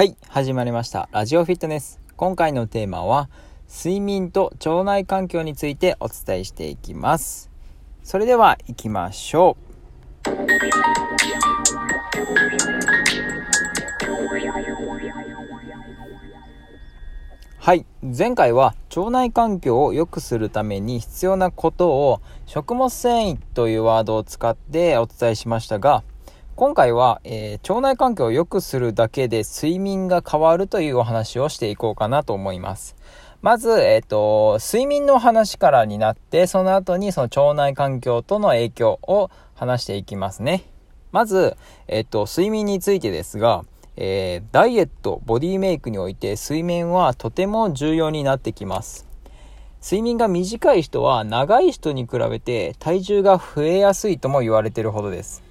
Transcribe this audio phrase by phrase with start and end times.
[0.00, 1.10] はい、始まりました。
[1.12, 2.00] ラジオフィットネス。
[2.16, 3.28] 今回のテーマは、
[3.68, 7.50] 睡眠と腸内環境についてお伝えしていきます。
[8.02, 10.30] それでは行きましょう。
[17.58, 26.02] はい、前回は腸内環境を良くするために必要なことを食物繊維というワードを使ってお伝えしましたが、
[26.60, 32.96] 今回は、えー、腸内環境を良くするだけで睡眠が変わるというお話をしていこうかなと思います。
[33.40, 40.64] まず、えっ、ー、と、睡眠の話からになって、その後にその腸内環境との影響を話していきますね。
[41.12, 41.56] まず、
[41.88, 43.64] えっ、ー、と、睡眠についてですが、
[43.96, 49.08] えダイエット、ボディメイクにおいて睡眠はとても重要になってきます。
[49.82, 55.48] 睡眠が短い人は長い人に比べて体重が増えやすいとも言われているほどです。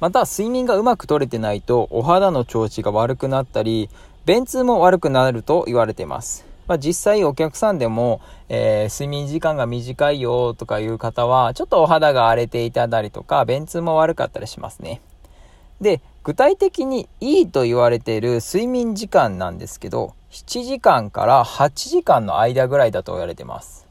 [0.00, 3.88] また、睡眠がうまく取れてないと、お肌の調子が悪くなったり、
[4.26, 6.44] 便通も悪くなると言われています。
[6.66, 15.00] まあ、実際お客さんでも、えー、睡眠時間が短いよとかいう方は、ちょっとお肌が荒れていたりとか、便通も悪かったりしますね。
[15.80, 23.83] で、具体的にいいと言われている睡眠時間なんですけど、7時間から8時間の間ぐらいだと言われてます。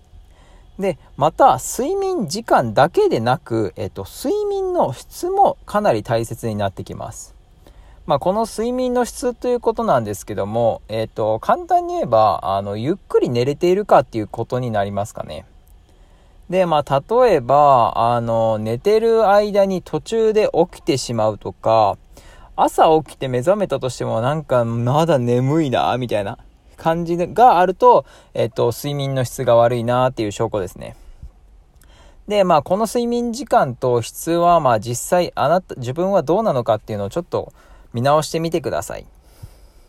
[0.79, 7.35] で、また、睡眠時間だけでなく、えっと、睡眠の質もかなり大切になってきます。
[8.05, 15.45] まあ、この睡眠の質ということなんですけども、えっと、簡単に言えば、あの、ゆっくり寝れているかっていうことになりますかね。
[16.49, 21.97] で、まあ、例えば、あの、寝てる間に途中で起きてしまうとか、
[22.55, 26.37] 朝起きて目覚めたとしてもなんかまだ眠いな、みたいな
[26.77, 30.95] 感じがあると、えっと、睡眠の質が悪いなっていう証拠ですね。
[32.27, 37.51] で、まあ、この睡眠時間と質は、まあ、実際、あなた、自分はどうなのかっていうのをちょっと
[37.93, 39.05] 見直してみてください。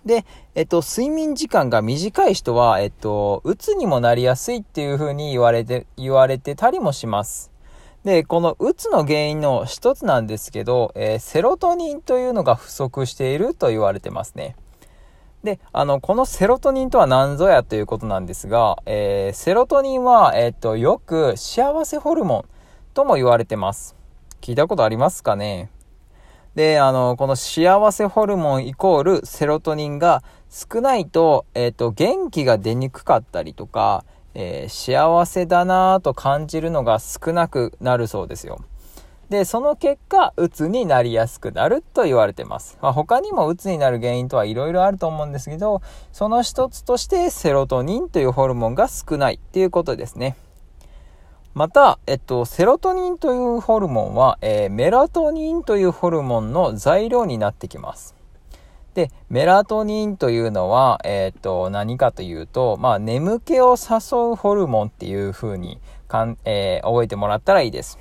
[0.05, 7.51] で、えっと、睡眠時間が短い人は、えっと、うつにもなりやすいっていう風に言われて、言われてたりもします。
[8.05, 14.57] で、このうつの原因の一つなんですけど、えー、セロトニンというのが不足していると言われてますね。
[15.45, 22.45] で、あの、このセロトニンとは何ぞやということなんですが、えー、セロトニンは、えっ、と、よく幸せホルモン
[22.95, 23.95] とも言われてます。
[24.41, 25.71] 聞いたことありますかね？
[26.55, 38.61] で、あの、この幸せホルモンイコールセロトニンが少ないと、えっ、と、元気が出にくかったりとか、え幸せだなぁと感じるのが少なくなるそうですよ。
[39.35, 42.79] で、その結果、鬱になりやすくなると言われてます。
[42.81, 50.37] まあ、他にも鬱になる原因とはいろいろあると思うんですけど、その一つとしてセロトニンというホルモンが少ないっていうことですね。
[51.53, 58.15] また、えっと、セロトニンというホルモンは、えー、メラトニンというホルモンの材料になってきます。
[58.95, 67.99] で、メラトニンというのは、えっ、と、何かというと、まあ、眠気を誘うホルモンっていう風にかん、えー、覚えてもらったらいいです。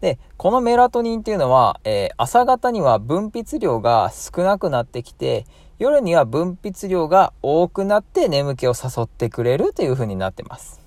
[0.00, 5.44] で、このメラトニンっていうのは、えー、朝方には分泌量が少なくなってきて、
[5.78, 10.80] 夜には分泌量が多くなって眠気を誘ってくれるという風になってます。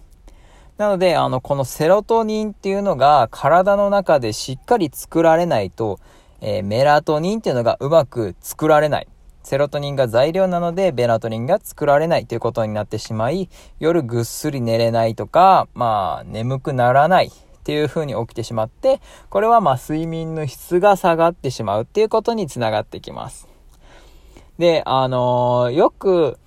[0.77, 5.99] なので、あの、このセロトニンっていうのが体の中でしっかり作られないと、
[6.41, 9.07] えー、メラトニンっていうのがうまく作られない。
[9.43, 17.31] セロトニンが材料なので、メラトニンが作られないということになってしまい、夜ぐっすり寝れないとか、まあ、眠くならない
[17.63, 23.47] っていう風に起きてしまって、これはま、睡眠の質が下がってしまうっていうことにつながってきます。
[24.57, 26.37] で、あのー、よく、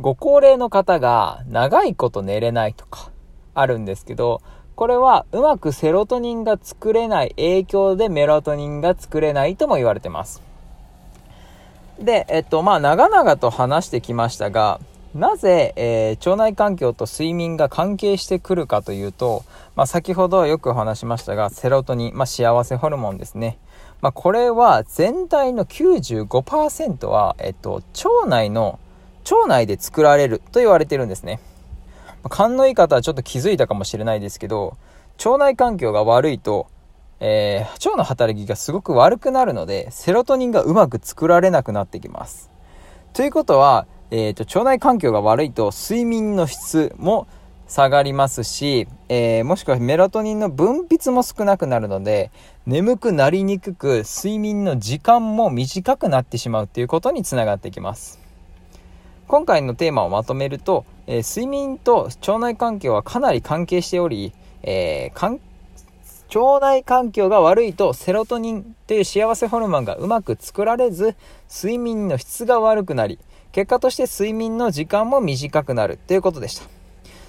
[0.00, 3.10] ご高齢の方が長いこと寝れないとか、
[3.52, 4.40] あるんですけど、
[4.74, 10.40] これはうまくセロトニンが作れない影響でメラトニンが作れないとも言われてます。
[12.00, 14.80] で、えっと、まあ、長々と話してきましたが、
[15.14, 19.44] なぜ、えー、腸内環境と睡眠が関係してくるかというと、
[19.76, 23.58] まあ、先ほどよく話しましたが、セロトニン、まあ、幸せホルモンですね。
[24.00, 28.78] まあ、これは全体の95%は、えっと、腸内の、
[29.30, 31.40] 腸内で作られると言われてるんですね。
[32.22, 34.78] ま勘のいい方はちょっと気づいたかもしれないですけど、
[35.24, 36.68] 腸内環境が悪いと、
[37.20, 42.50] えー、腸の働きがすごく悪くなるので、セロトニンがうまく作られなくなってきます。
[43.12, 47.26] ということは、えーと、腸内環境が悪いと睡眠の質も
[47.66, 52.30] 下がりますし、えー、もしくはメラトニンの分泌も少なくなるので、
[52.66, 58.20] 眠くなりにくく、睡眠の時間も短くなってしまうということにつながってきます。
[59.28, 65.40] 今回のテーマをまとめると、えー、睡眠と腸内環境はかなり関係しており、えー、
[66.38, 71.16] 腸内環境が悪いとセロトニンという幸せホルモンがうまく作られず
[71.50, 73.18] 睡眠の質が悪くなり
[73.52, 76.66] 結果として睡眠の時間も短くなるということでした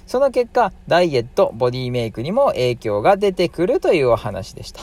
[0.07, 4.81] その結果ダイエットボディメイクにも影響が出てくるというお話でした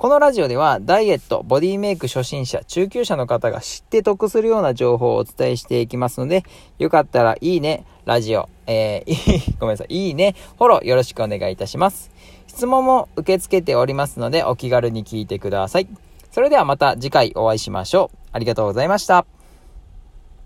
[0.00, 6.42] このラジオではダイエット、ボディメイク初心者、中級者の方が知って得するような情報をお伝えしていきますので、
[6.78, 12.10] よかったらいいね、ラジオ、えー、 ごめんなさい、いいね、フォローよろしくお願いいたします。
[12.46, 15.88] 質問も受け付けておりますので、お気軽に聞いてください。
[16.32, 18.16] それではまた次回お会いしましょう。
[18.32, 19.26] ありがとうございました。